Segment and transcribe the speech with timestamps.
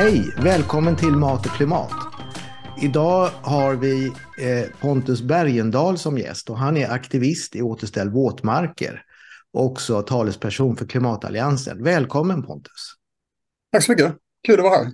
[0.00, 0.34] Hej!
[0.36, 1.92] Välkommen till Mat och klimat.
[2.82, 9.02] Idag har vi eh, Pontus Bergendahl som gäst och han är aktivist i Återställ våtmarker.
[9.52, 11.84] Också talesperson för Klimatalliansen.
[11.84, 12.94] Välkommen Pontus!
[13.72, 14.14] Tack så mycket!
[14.46, 14.92] Kul att vara här.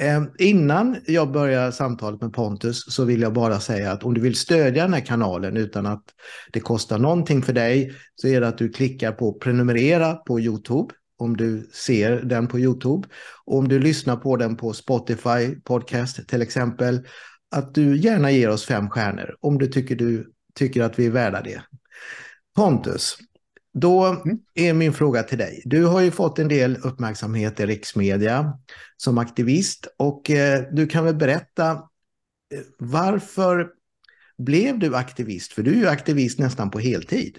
[0.00, 4.20] Eh, innan jag börjar samtalet med Pontus så vill jag bara säga att om du
[4.20, 6.04] vill stödja den här kanalen utan att
[6.52, 10.94] det kostar någonting för dig så är det att du klickar på prenumerera på Youtube
[11.20, 13.08] om du ser den på Youtube.
[13.44, 17.06] Och om du lyssnar på den på Spotify podcast till exempel,
[17.50, 21.10] att du gärna ger oss fem stjärnor om du tycker, du tycker att vi är
[21.10, 21.62] värda det.
[22.56, 23.18] Pontus,
[23.74, 24.38] då mm.
[24.54, 25.62] är min fråga till dig.
[25.64, 28.58] Du har ju fått en del uppmärksamhet i riksmedia
[28.96, 33.70] som aktivist och eh, du kan väl berätta eh, varför
[34.38, 35.52] blev du aktivist?
[35.52, 37.38] För du är ju aktivist nästan på heltid.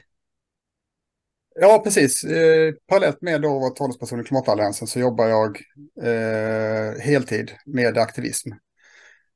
[1.56, 2.24] Ja, precis.
[2.24, 5.58] Eh, parallellt med att vara talesperson i Klimatalliansen så jobbar jag
[6.04, 8.50] eh, heltid med aktivism.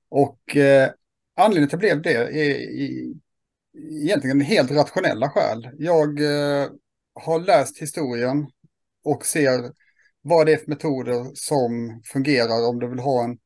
[0.09, 0.91] Och eh,
[1.35, 3.13] anledningen till att det blev det är i,
[4.03, 5.69] egentligen helt rationella skäl.
[5.77, 6.69] Jag eh,
[7.16, 8.47] har läst historien
[9.03, 9.72] och ser
[10.22, 13.38] vad det är för metoder som fungerar om du vill ha en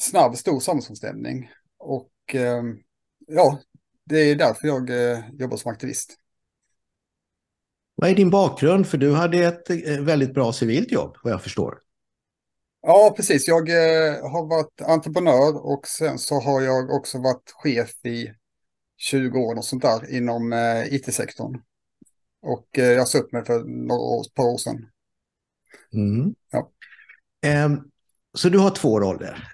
[0.00, 1.50] snabb, stor samhällsomställning.
[1.78, 2.62] Och eh,
[3.26, 3.60] ja,
[4.04, 6.16] det är därför jag eh, jobbar som aktivist.
[7.98, 8.86] Vad är din bakgrund?
[8.86, 11.78] För du hade ett eh, väldigt bra civilt jobb, vad jag förstår.
[12.82, 13.48] Ja, precis.
[13.48, 18.32] Jag eh, har varit entreprenör och sen så har jag också varit chef i
[18.96, 21.62] 20 år och sånt där inom eh, it-sektorn.
[22.42, 24.86] Och eh, jag sa upp mig för några år, par år sedan.
[25.92, 26.34] Mm.
[26.50, 26.70] Ja.
[27.64, 27.90] Um,
[28.34, 29.48] så du har två roller.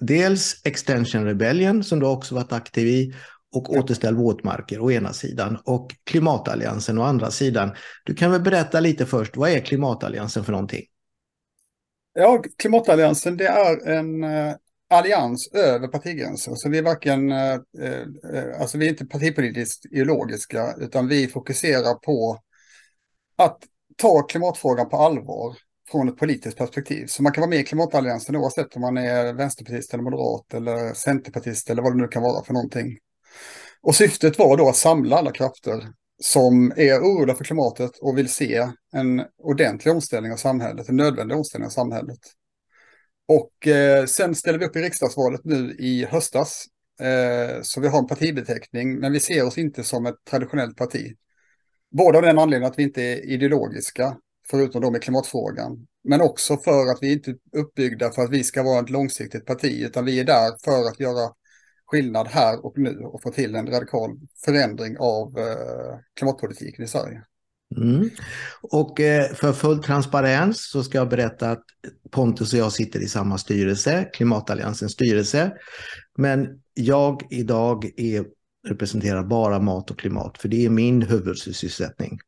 [0.00, 3.14] Dels Extension Rebellion som du också varit aktiv i
[3.56, 7.70] och återställ våtmarker å ena sidan och klimatalliansen å andra sidan.
[8.04, 10.84] Du kan väl berätta lite först, vad är klimatalliansen för någonting?
[12.12, 14.54] Ja, klimatalliansen det är en eh,
[14.90, 16.54] allians över partigränser.
[16.54, 21.94] Så vi är varken, eh, eh, alltså vi är inte partipolitiskt ideologiska utan vi fokuserar
[21.94, 22.38] på
[23.36, 23.58] att
[23.96, 25.56] ta klimatfrågan på allvar
[25.90, 27.06] från ett politiskt perspektiv.
[27.06, 30.94] Så man kan vara med i klimatalliansen oavsett om man är vänsterpartist eller moderat eller
[30.94, 32.98] centerpartist eller vad det nu kan vara för någonting.
[33.82, 35.88] Och syftet var då att samla alla krafter
[36.22, 41.36] som är oroliga för klimatet och vill se en ordentlig omställning av samhället, en nödvändig
[41.36, 42.18] omställning av samhället.
[43.28, 46.66] Och eh, sen ställer vi upp i riksdagsvalet nu i höstas.
[47.00, 51.16] Eh, så vi har en partibeteckning, men vi ser oss inte som ett traditionellt parti.
[51.90, 54.16] Både av den anledningen att vi inte är ideologiska,
[54.50, 58.44] förutom då med klimatfrågan, men också för att vi inte är uppbyggda för att vi
[58.44, 61.32] ska vara ett långsiktigt parti, utan vi är där för att göra
[61.86, 64.10] skillnad här och nu och få till en radikal
[64.44, 67.22] förändring av eh, klimatpolitiken i Sverige.
[67.76, 68.10] Mm.
[68.62, 71.64] Och eh, för full transparens så ska jag berätta att
[72.10, 75.52] Pontus och jag sitter i samma styrelse, Klimatalliansens styrelse.
[76.18, 78.24] Men jag idag är,
[78.68, 82.18] representerar bara mat och klimat, för det är min huvudsysselsättning.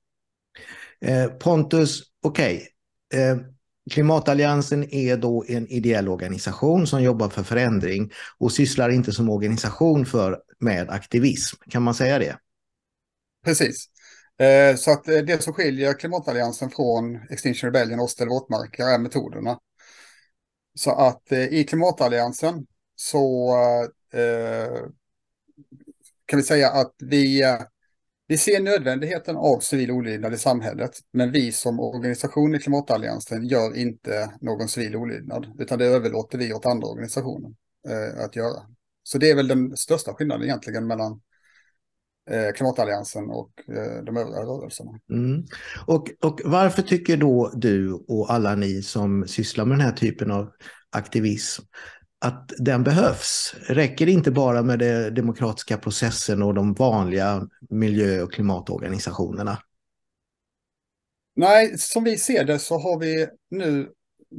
[1.01, 2.69] Eh, Pontus, okej.
[3.15, 3.45] Okay.
[3.91, 10.07] Klimatalliansen är då en ideell organisation som jobbar för förändring och sysslar inte som organisation
[10.07, 11.57] för, med aktivism.
[11.71, 12.39] Kan man säga det?
[13.45, 13.89] Precis.
[14.39, 18.99] Eh, så att eh, det som skiljer Klimatalliansen från Extinction Rebellion och Ställ våtmarker är
[18.99, 19.59] metoderna.
[20.75, 22.67] Så att eh, i Klimatalliansen
[22.97, 23.55] så
[26.27, 27.43] kan vi säga att vi
[28.29, 33.77] vi ser nödvändigheten av civil olydnad i samhället, men vi som organisation i Klimatalliansen gör
[33.77, 37.51] inte någon civil olydnad, utan det överlåter vi åt andra organisationer
[37.89, 38.63] eh, att göra.
[39.03, 41.21] Så det är väl den största skillnaden egentligen mellan
[42.31, 44.91] eh, Klimatalliansen och eh, de övriga rörelserna.
[45.11, 45.45] Mm.
[45.87, 50.31] Och, och varför tycker då du och alla ni som sysslar med den här typen
[50.31, 50.51] av
[50.91, 51.63] aktivism
[52.21, 53.55] att den behövs.
[53.67, 59.59] Räcker det inte bara med den demokratiska processen och de vanliga miljö och klimatorganisationerna?
[61.37, 63.89] Nej, som vi ser det så har vi nu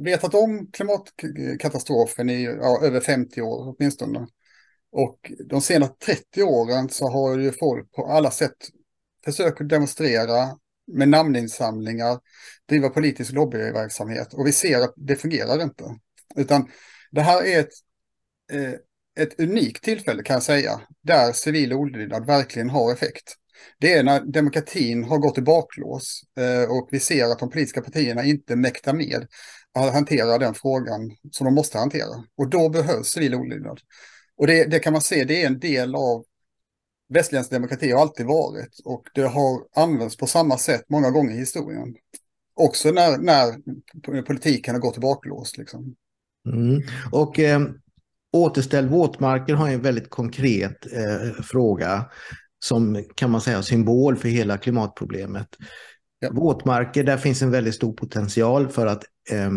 [0.04, 4.26] vetat om klimatkatastrofen i ja, över 50 år åtminstone.
[4.92, 8.56] Och de senaste 30 åren så har ju folk på alla sätt
[9.24, 10.58] försökt demonstrera
[10.92, 12.18] med namninsamlingar,
[12.68, 15.84] driva politisk lobbyverksamhet och vi ser att det fungerar inte.
[16.36, 16.68] Utan
[17.10, 17.72] det här är ett,
[18.52, 18.74] eh,
[19.24, 23.36] ett unikt tillfälle kan jag säga, där civil olydnad verkligen har effekt.
[23.78, 27.82] Det är när demokratin har gått i baklås eh, och vi ser att de politiska
[27.82, 29.26] partierna inte mäktar med
[29.74, 32.24] att hantera den frågan som de måste hantera.
[32.36, 33.80] Och då behövs civil olydnad.
[34.36, 36.24] Och det, det kan man se, det är en del av
[37.08, 41.38] västerländsk demokrati har alltid varit och det har använts på samma sätt många gånger i
[41.38, 41.94] historien.
[42.54, 45.58] också när, när politiken har gått i baklås.
[45.58, 45.94] Liksom.
[46.46, 46.82] Mm.
[47.12, 47.60] Och eh,
[48.32, 52.04] återställ våtmarker har en väldigt konkret eh, fråga
[52.64, 55.48] som kan man säga symbol för hela klimatproblemet.
[56.18, 56.30] Ja.
[56.32, 59.50] Våtmarker, där finns en väldigt stor potential för att eh,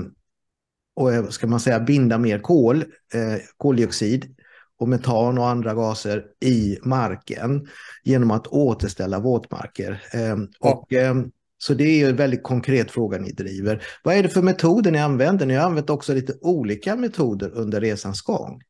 [0.95, 2.77] och, eh, ska man säga, binda mer kol,
[3.13, 4.35] eh, koldioxid
[4.79, 7.67] och metan och andra gaser i marken
[8.03, 10.03] genom att återställa våtmarker.
[10.13, 11.15] Eh, och, eh,
[11.63, 13.83] så det är en väldigt konkret fråga ni driver.
[14.03, 15.45] Vad är det för metoder ni använder?
[15.45, 18.61] Ni har använt också lite olika metoder under resans gång.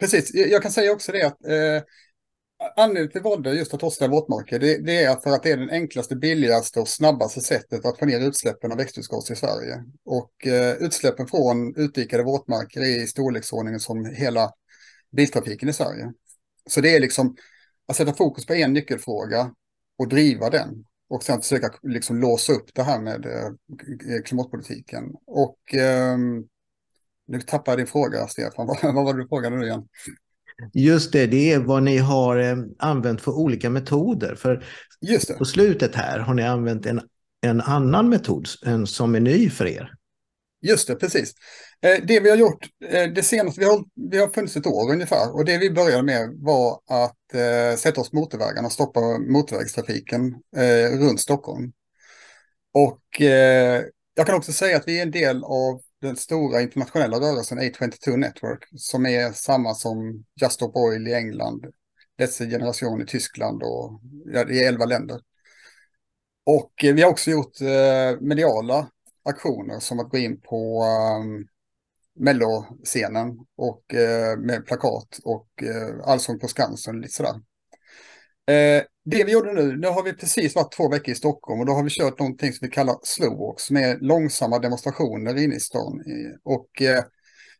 [0.00, 1.82] Precis, jag kan säga också det att eh,
[2.76, 5.70] anledningen till valde just att återställa våtmarker det, det, är för att det är den
[5.70, 9.84] enklaste, billigaste och snabbaste sättet att få ner utsläppen av växthusgaser i Sverige.
[10.04, 14.50] Och eh, utsläppen från utdikade våtmarker är i storleksordningen som hela
[15.16, 16.12] biltrafiken i Sverige.
[16.70, 17.36] Så det är liksom
[17.88, 19.50] att sätta fokus på en nyckelfråga
[19.98, 20.84] och driva den.
[21.08, 25.04] Och sen försöka liksom låsa upp det här med eh, klimatpolitiken.
[25.26, 26.18] Och eh,
[27.26, 28.66] nu tappade jag din fråga, Stefan.
[28.82, 29.88] vad var det du frågade nu igen?
[30.72, 34.34] Just det, det är vad ni har eh, använt för olika metoder.
[34.34, 34.64] För
[35.00, 35.34] Just det.
[35.34, 37.00] på slutet här har ni använt en,
[37.40, 39.94] en annan metod en som är ny för er.
[40.62, 41.34] Just det, precis.
[41.80, 44.92] Eh, det vi har gjort, eh, det senaste, vi har, vi har funnits ett år
[44.92, 49.00] ungefär och det vi började med var att eh, sätta oss på motorvägarna och stoppa
[49.18, 51.72] motorvägstrafiken eh, runt Stockholm.
[52.74, 53.82] Och eh,
[54.14, 58.16] jag kan också säga att vi är en del av den stora internationella rörelsen A22
[58.16, 61.66] Network som är samma som Just Stop Oil i England,
[62.20, 64.00] Let's Generation i Tyskland och
[64.32, 65.20] ja, i elva länder.
[66.46, 68.90] Och eh, vi har också gjort eh, mediala
[69.24, 70.84] aktioner som att gå in på
[71.20, 71.48] um,
[72.18, 77.34] Melloscenen och eh, med plakat och eh, Allsång på Skansen lite sådär.
[78.48, 81.66] Eh, det vi gjorde nu, nu har vi precis varit två veckor i Stockholm och
[81.66, 86.02] då har vi kört någonting som vi kallar slowwalks med långsamma demonstrationer inne i stan.
[86.44, 87.04] Och eh,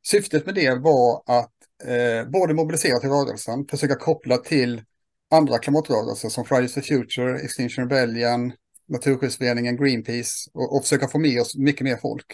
[0.07, 1.53] syftet med det var att
[1.85, 4.83] eh, både mobilisera till rörelsen, försöka koppla till
[5.31, 8.53] andra klimatrörelser som Fridays for Future, Extinction Rebellion,
[8.89, 12.27] Naturskyddsföreningen, Greenpeace och, och försöka få med oss mycket mer folk.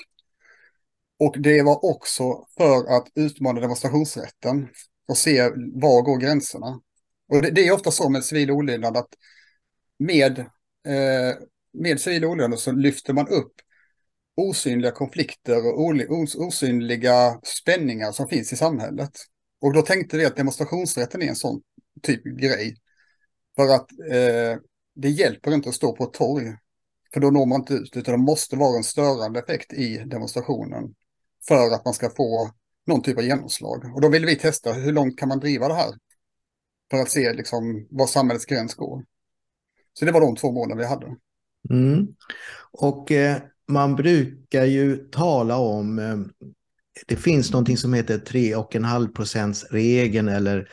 [1.19, 4.69] Och det var också för att utmana demonstrationsrätten
[5.09, 6.81] och se var går gränserna.
[7.29, 9.09] Och det, det är ofta så med civil olydnad att
[9.99, 11.35] med, eh,
[11.73, 13.53] med civil olydnad så lyfter man upp
[14.37, 19.11] osynliga konflikter och os, osynliga spänningar som finns i samhället.
[19.61, 21.63] Och då tänkte vi att demonstrationsrätten är en sån
[22.03, 22.77] typ grej.
[23.57, 24.61] För att eh,
[24.95, 26.57] det hjälper inte att stå på ett torg.
[27.15, 30.95] För då når man inte ut, utan det måste vara en störande effekt i demonstrationen.
[31.49, 32.51] För att man ska få
[32.87, 33.95] någon typ av genomslag.
[33.95, 35.95] Och då vill vi testa hur långt kan man driva det här
[36.91, 39.05] för att se liksom var samhällets gräns går.
[39.93, 41.17] Så det var de två målen vi hade.
[41.71, 42.07] Mm.
[42.73, 43.37] Och eh,
[43.69, 46.17] man brukar ju tala om, eh,
[47.07, 50.69] det finns någonting som heter 3,5 procents regeln eller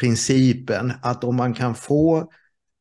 [0.00, 2.32] principen, att om man kan få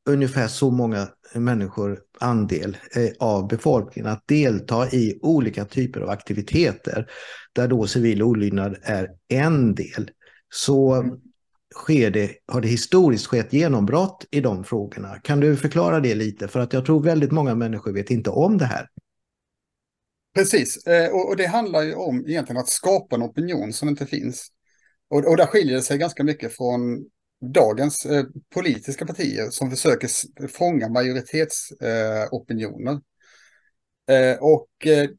[0.05, 7.07] ungefär så många människor, andel eh, av befolkningen, att delta i olika typer av aktiviteter,
[7.53, 10.11] där då civil olydnad är en del,
[10.53, 11.05] så
[11.75, 15.19] sker det, har det historiskt skett genombrott i de frågorna.
[15.23, 16.47] Kan du förklara det lite?
[16.47, 18.87] För att jag tror väldigt många människor vet inte om det här.
[20.35, 24.47] Precis, eh, och det handlar ju om egentligen att skapa en opinion som inte finns.
[25.09, 27.05] Och, och där skiljer det sig ganska mycket från
[27.41, 30.09] dagens eh, politiska partier som försöker
[30.47, 33.01] fånga majoritetsopinioner.
[34.09, 35.09] Eh, och eh,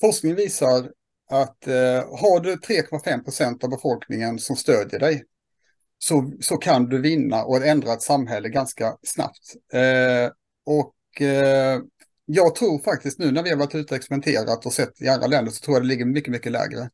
[0.00, 0.90] forskning visar
[1.30, 5.24] att eh, har du 3,5 procent av befolkningen som stödjer dig
[5.98, 9.54] så, så kan du vinna och ändra ett samhälle ganska snabbt.
[9.72, 10.30] Eh,
[10.66, 11.80] och eh,
[12.24, 15.26] jag tror faktiskt nu när vi har varit ute och experimenterat och sett i andra
[15.26, 16.90] länder så tror jag det ligger mycket, mycket lägre.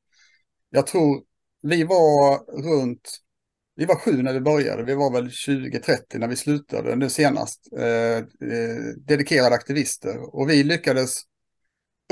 [0.70, 1.22] Jag tror
[1.62, 3.21] vi var runt,
[3.76, 7.68] vi var sju när vi började, vi var väl 20-30 när vi slutade nu senast,
[7.78, 10.34] eh, eh, dedikerade aktivister.
[10.36, 11.22] Och vi lyckades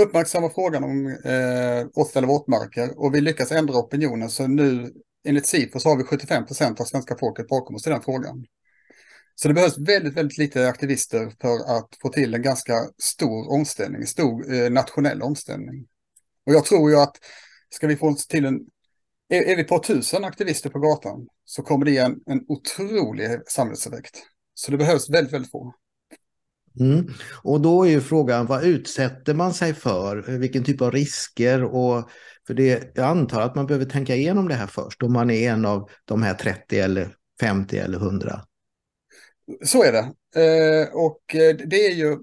[0.00, 4.92] uppmärksamma frågan om eh, återställda våtmarker och vi lyckas ändra opinionen så nu
[5.24, 8.44] enligt Sifo så har vi 75 procent av svenska folket bakom oss i den frågan.
[9.34, 14.06] Så det behövs väldigt, väldigt lite aktivister för att få till en ganska stor omställning,
[14.06, 15.86] stor eh, nationell omställning.
[16.46, 17.16] Och jag tror ju att
[17.70, 18.60] ska vi få till en,
[19.30, 23.28] är, är vi på tusen aktivister på gatan så kommer det ge en, en otrolig
[23.46, 24.18] samhällseffekt.
[24.54, 25.74] Så det behövs väldigt, väldigt få.
[26.80, 27.08] Mm.
[27.42, 30.38] Och då är ju frågan, vad utsätter man sig för?
[30.38, 31.64] Vilken typ av risker?
[31.64, 32.10] Och
[32.46, 35.50] för det, jag antar att man behöver tänka igenom det här först, om man är
[35.50, 38.40] en av de här 30 eller 50 eller 100.
[39.64, 40.12] Så är det.
[40.40, 42.18] Eh, och eh, det är ju,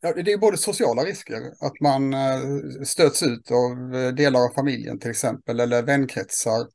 [0.00, 2.40] Ja, det är både sociala risker, att man eh,
[2.84, 6.66] stöts ut av eh, delar av familjen till exempel, eller vänkretsar.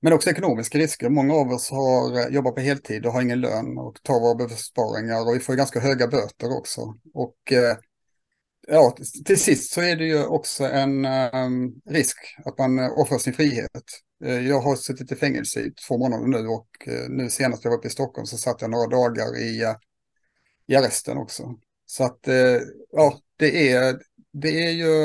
[0.00, 1.08] Men också ekonomiska risker.
[1.08, 4.34] Många av oss har eh, jobbat på heltid och har ingen lön och tar våra
[4.34, 6.80] besparingar och vi får ganska höga böter också.
[7.14, 7.36] Och
[8.68, 13.32] ja, till sist så är det ju också en ehm, risk att man offrar sin
[13.32, 13.84] frihet.
[14.18, 16.68] Jag har suttit i fängelse i två månader nu och
[17.08, 19.74] nu senast jag var uppe i Stockholm så satt jag några dagar i,
[20.66, 21.56] i arresten också.
[21.86, 22.60] Så att eh,
[22.92, 23.98] ja, det är,
[24.32, 25.04] det är ju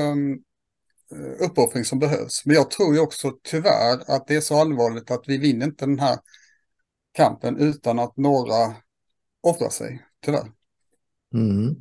[1.11, 2.45] eh, uppoffring som behövs.
[2.45, 5.85] Men jag tror ju också tyvärr att det är så allvarligt att vi vinner inte
[5.85, 6.17] den här
[7.13, 8.75] kampen utan att några
[9.41, 10.51] offrar sig, tyvärr.
[11.33, 11.75] Mm.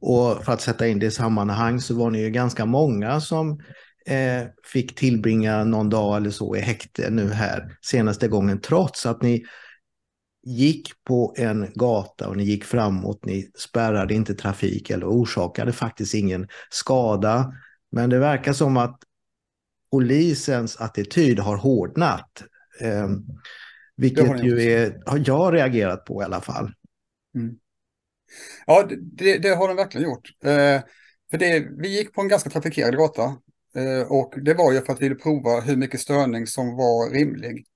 [0.00, 3.60] Och för att sätta in det i sammanhang så var ni ju ganska många som
[4.06, 9.22] eh, fick tillbringa någon dag eller så i häkte nu här senaste gången, trots att
[9.22, 9.44] ni
[10.42, 16.14] gick på en gata och ni gick framåt, ni spärrade inte trafik eller orsakade faktiskt
[16.14, 17.52] ingen skada.
[17.90, 18.98] Men det verkar som att
[19.92, 22.42] polisens attityd har hårdnat.
[22.80, 23.08] Eh,
[23.96, 26.72] vilket ju är, har jag reagerat på i alla fall.
[27.34, 27.54] Mm.
[28.66, 30.28] Ja, det, det, har den verkligen gjort.
[30.44, 30.80] Eh,
[31.30, 33.22] för det, vi gick på en ganska trafikerad gata
[33.76, 37.10] eh, och det var ju för att vi ville prova hur mycket störning som var
[37.10, 37.66] rimlig.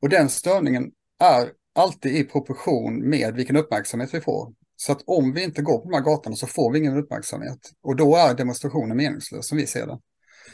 [0.00, 0.90] Och den störningen
[1.22, 4.52] är alltid i proportion med vilken uppmärksamhet vi får.
[4.76, 7.58] Så att om vi inte går på de här gatorna så får vi ingen uppmärksamhet.
[7.82, 9.98] Och då är demonstrationen meningslös som vi ser det.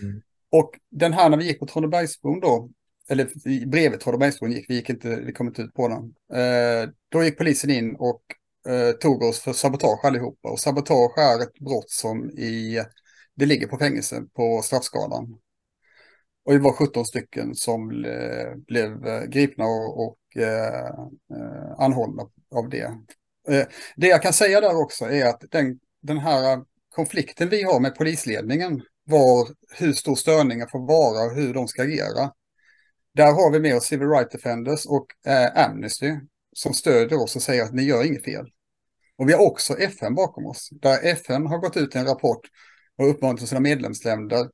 [0.02, 0.23] Mm.
[0.50, 2.70] Och den här när vi gick på Tranebergsbron då,
[3.08, 3.30] eller
[3.66, 6.14] bredvid Tranebergsbron gick, vi gick inte, vi kom inte ut på den.
[6.40, 8.23] Eh, då gick polisen in och
[8.68, 10.49] eh, tog oss för sabotage allihopa.
[10.49, 12.85] Och sabotage är ett brott som i,
[13.35, 15.38] det ligger på fängelse på straffskalan.
[16.46, 20.86] Och vi var 17 stycken som eh, blev eh, gripna och, och Eh,
[21.36, 22.22] eh, anhållna
[22.54, 22.94] av det.
[23.48, 26.62] Eh, det jag kan säga där också är att den, den här
[26.94, 29.48] konflikten vi har med polisledningen var
[29.78, 32.32] hur stor störningen får vara och hur de ska agera.
[33.14, 36.14] Där har vi med oss Civil Rights Defenders och eh, Amnesty
[36.52, 38.46] som stöder oss och säger att ni gör inget fel.
[39.18, 42.40] Och vi har också FN bakom oss, där FN har gått ut i en rapport
[42.98, 44.48] och uppmanat sina medlemsländer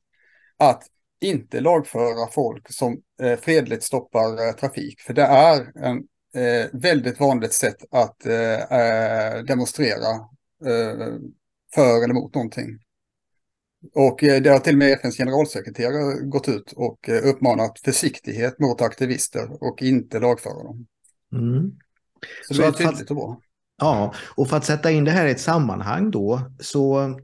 [0.58, 0.82] att
[1.22, 5.00] inte lagföra folk som eh, fredligt stoppar eh, trafik.
[5.00, 5.96] För det är en
[6.34, 10.10] eh, väldigt vanligt sätt att eh, eh, demonstrera
[10.66, 11.14] eh,
[11.74, 12.78] för eller mot någonting.
[13.94, 19.62] Och det har till och med FNs generalsekreterare gått ut och uppmanat försiktighet mot aktivister
[19.62, 20.86] och inte lagföra dem.
[21.32, 21.72] Mm.
[22.48, 23.40] Så, så det är tydligt och bra.
[23.78, 27.14] Ja, och för att sätta in det här i ett sammanhang då, så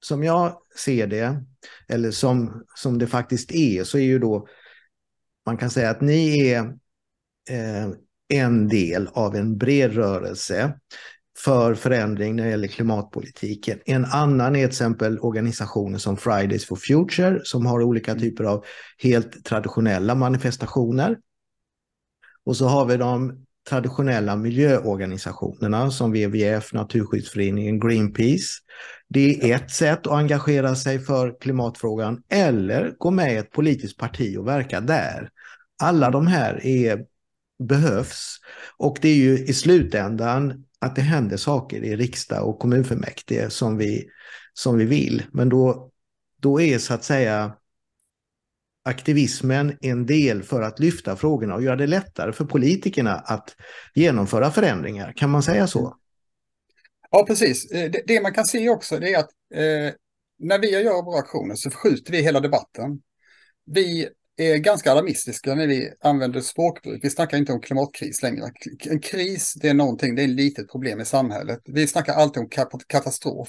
[0.00, 1.44] som jag ser det,
[1.88, 4.46] eller som, som det faktiskt är, så är ju då,
[5.46, 6.58] man kan säga att ni är
[7.50, 7.90] eh,
[8.28, 10.78] en del av en bred rörelse
[11.38, 13.80] för förändring när det gäller klimatpolitiken.
[13.84, 18.22] En annan är till exempel organisationer som Fridays for Future som har olika mm.
[18.22, 18.64] typer av
[18.98, 21.18] helt traditionella manifestationer.
[22.44, 28.60] Och så har vi de traditionella miljöorganisationerna som WWF, Naturskyddsföreningen, Greenpeace.
[29.08, 33.98] Det är ett sätt att engagera sig för klimatfrågan eller gå med i ett politiskt
[33.98, 35.30] parti och verka där.
[35.82, 37.04] Alla de här är,
[37.62, 38.36] behövs
[38.76, 43.76] och det är ju i slutändan att det händer saker i riksdag och kommunfullmäktige som
[43.76, 44.08] vi,
[44.54, 45.22] som vi vill.
[45.32, 45.90] Men då,
[46.40, 47.52] då är så att säga
[48.84, 53.56] aktivismen en del för att lyfta frågorna och göra det lättare för politikerna att
[53.94, 55.12] genomföra förändringar.
[55.16, 55.96] Kan man säga så?
[57.10, 57.70] Ja, precis.
[57.70, 59.94] Eh, det, det man kan se också är att eh,
[60.38, 63.00] när vi gör våra aktioner så förskjuter vi hela debatten.
[63.66, 67.04] Vi är ganska alarmistiska när vi använder språkbruk.
[67.04, 68.50] Vi snackar inte om klimatkris längre.
[68.90, 71.60] En kris, det är någonting, det är ett litet problem i samhället.
[71.64, 72.48] Vi snackar alltid om
[72.86, 73.48] katastrof.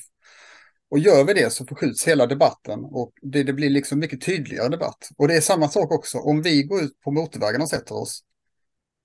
[0.92, 4.70] Och gör vi det så förskjuts hela debatten och det, det, blir liksom mycket tydligare
[4.70, 5.10] debatt.
[5.18, 8.24] Och det är samma sak också, om vi går ut på motorvägen och sätter oss,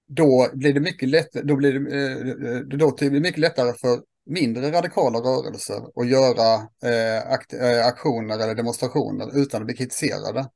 [0.08, 4.00] då blir det mycket, lätt, då blir det, eh, då blir det mycket lättare för
[4.26, 10.48] mindre radikala rörelser att göra eh, akt, eh, aktioner eller demonstrationer utan att bli kritiserade.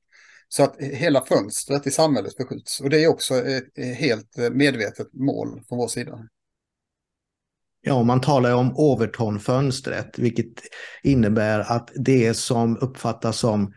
[0.48, 2.80] Så att hela fönstret i samhället förskjuts.
[2.80, 6.18] Och det är också ett helt eh, medvetet mål från vår sida.
[7.82, 10.52] Ja, man talar om Overton-fönstret, vilket
[11.02, 13.74] innebär att det som uppfattas som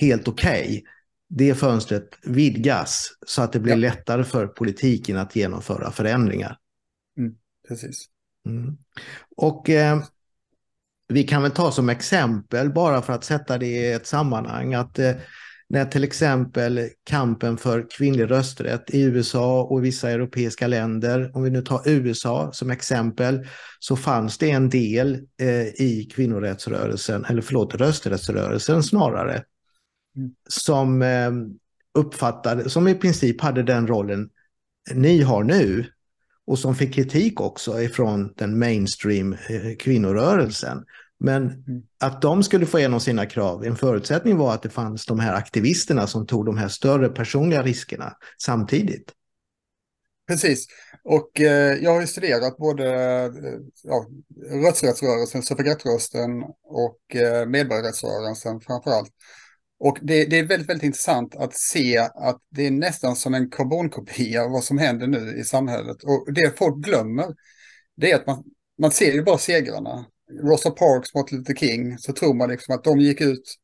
[0.00, 0.82] helt okej, okay,
[1.28, 3.78] det fönstret vidgas så att det blir ja.
[3.78, 6.58] lättare för politiken att genomföra förändringar.
[7.18, 7.34] Mm,
[7.68, 8.06] precis.
[8.46, 8.76] Mm.
[9.36, 10.02] Och eh,
[11.08, 14.98] vi kan väl ta som exempel, bara för att sätta det i ett sammanhang, att
[14.98, 15.12] eh,
[15.68, 21.50] när till exempel kampen för kvinnlig rösträtt i USA och vissa europeiska länder, om vi
[21.50, 23.46] nu tar USA som exempel,
[23.78, 29.44] så fanns det en del eh, i kvinnorättsrörelsen, eller förlåt, rösträttsrörelsen snarare,
[30.16, 30.30] mm.
[30.48, 31.30] som eh,
[31.98, 34.30] uppfattade, som i princip hade den rollen
[34.94, 35.86] ni har nu
[36.46, 40.84] och som fick kritik också ifrån den mainstream eh, kvinnorörelsen.
[41.18, 41.82] Men mm.
[42.00, 45.34] att de skulle få igenom sina krav, en förutsättning var att det fanns de här
[45.34, 49.12] aktivisterna som tog de här större personliga riskerna samtidigt.
[50.28, 50.66] Precis,
[51.04, 52.86] och eh, jag har ju studerat både
[53.24, 53.30] eh,
[53.82, 54.06] ja,
[54.50, 59.12] rösträttsrörelsen, suffragettrösten och eh, medborgarrättsrörelsen framför allt.
[59.78, 63.50] Och det, det, är väldigt, väldigt intressant att se att det är nästan som en
[63.50, 65.96] karbonkopia av vad som händer nu i samhället.
[66.04, 67.34] Och det folk glömmer,
[67.96, 68.44] det är att man,
[68.78, 70.06] man ser ju bara segrarna.
[70.42, 73.54] Rosa Parks mot Luther King, så tror man liksom att de gick ut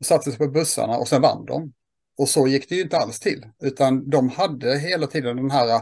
[0.00, 1.72] och satte sig på bussarna och sen vann de.
[2.18, 5.80] Och så gick det ju inte alls till, utan de hade hela tiden den här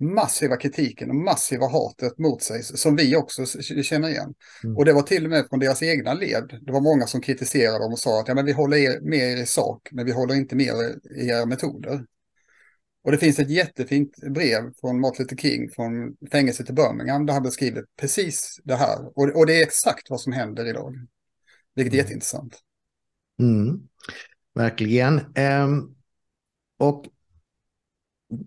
[0.00, 3.46] massiva kritiken och massiva hatet mot sig som vi också
[3.82, 4.34] känner igen.
[4.64, 4.76] Mm.
[4.76, 6.58] Och det var till och med från deras egna led.
[6.62, 9.32] Det var många som kritiserade dem och sa att ja, men vi håller er, med
[9.32, 12.04] er i sak, men vi håller inte med er i era metoder.
[13.04, 17.34] Och det finns ett jättefint brev från Martin Luther King från fängelset i Birmingham där
[17.34, 19.18] han beskriver precis det här.
[19.18, 20.94] Och, och det är exakt vad som händer idag.
[21.74, 22.04] Vilket är mm.
[22.04, 22.58] jätteintressant.
[23.40, 23.80] Mm.
[24.54, 25.20] Verkligen.
[25.36, 25.96] Um,
[26.78, 27.04] och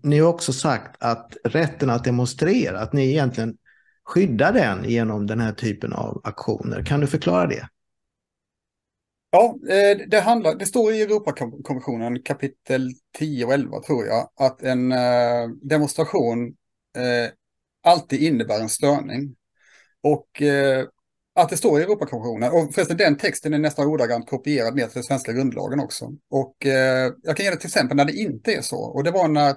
[0.02, 3.56] ni har också sagt att rätten att demonstrera, att ni egentligen
[4.04, 6.84] skyddar den genom den här typen av aktioner.
[6.84, 7.68] Kan du förklara det?
[9.30, 14.62] Ja, eh, det, handlar, det står i Europakonventionen kapitel 10 och 11 tror jag att
[14.62, 16.46] en eh, demonstration
[16.96, 17.30] eh,
[17.82, 19.34] alltid innebär en störning.
[20.02, 20.42] Och
[21.34, 24.94] att det står i Europakonventionen, och förresten den texten är nästan ordagrant kopierad ner till
[24.94, 26.12] den svenska grundlagen också.
[26.30, 26.56] Och
[27.22, 28.76] jag kan ge ett till exempel när det inte är så.
[28.76, 29.56] Och det var när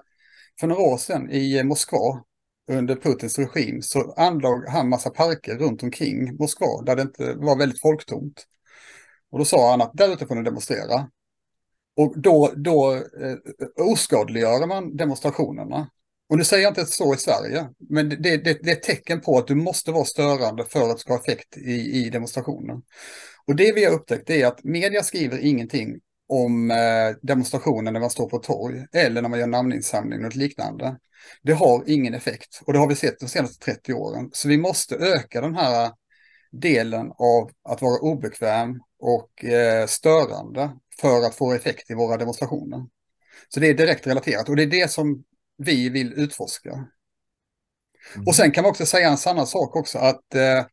[0.60, 2.24] för några år sedan i Moskva
[2.72, 7.58] under Putins regim så anlade han massa parker runt omkring Moskva där det inte var
[7.58, 8.46] väldigt folktomt.
[9.32, 11.10] Och då sa han att där ute får ni demonstrera.
[11.98, 15.90] Och då, då eh, oskadliggör man demonstrationerna.
[16.30, 19.22] Och nu säger jag inte så i Sverige, men det, det, det, är ett tecken
[19.22, 22.82] på att du måste vara störande för att det ska ha effekt i, i demonstrationen.
[23.48, 26.78] Och det vi har upptäckt är att media skriver ingenting om eh,
[27.22, 30.98] demonstrationer när man står på torg eller när man gör namninsamling och liknande.
[31.42, 34.30] Det har ingen effekt och det har vi sett de senaste 30 åren.
[34.34, 35.92] Så vi måste öka den här
[36.52, 42.86] delen av att vara obekväm och eh, störande för att få effekt i våra demonstrationer.
[43.50, 45.24] Så det är direkt relaterat och det är det som
[45.58, 46.70] vi vill utforska.
[46.70, 48.28] Mm.
[48.28, 50.66] Och sen kan man också säga en annan sak också att eh,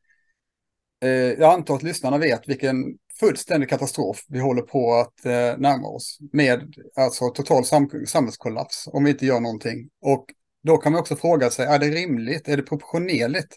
[1.02, 5.88] eh, jag antar att lyssnarna vet vilken fullständig katastrof vi håller på att eh, närma
[5.88, 9.90] oss med alltså total sam samhällskollaps om vi inte gör någonting.
[10.00, 10.26] Och
[10.62, 13.56] då kan man också fråga sig, är det rimligt, är det proportionerligt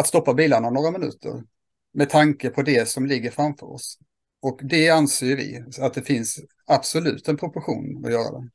[0.00, 1.42] att stoppa bilarna några minuter
[1.94, 3.98] med tanke på det som ligger framför oss?
[4.42, 8.48] Och det anser vi att det finns absolut en proportion att göra det.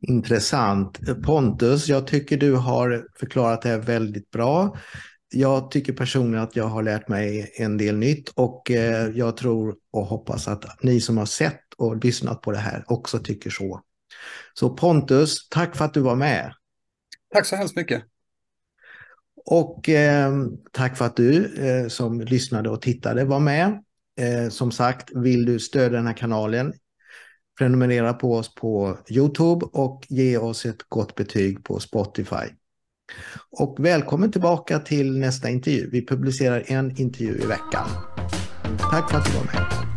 [0.00, 0.98] Intressant.
[1.24, 4.76] Pontus, jag tycker du har förklarat det här väldigt bra
[5.32, 9.76] jag tycker personligen att jag har lärt mig en del nytt och eh, jag tror
[9.90, 13.80] och hoppas att ni som har sett och lyssnat på det här också tycker så.
[14.54, 16.52] Så Pontus, tack för att du var med.
[17.34, 18.02] Tack så hemskt mycket.
[19.44, 20.32] Och eh,
[20.72, 23.82] tack för att du eh, som lyssnade och tittade var med.
[24.20, 26.72] Eh, som sagt, vill du stödja den här kanalen,
[27.58, 32.46] prenumerera på oss på Youtube och ge oss ett gott betyg på Spotify.
[33.50, 35.90] Och välkommen tillbaka till nästa intervju.
[35.90, 37.88] Vi publicerar en intervju i veckan.
[38.90, 39.91] Tack för att du var med.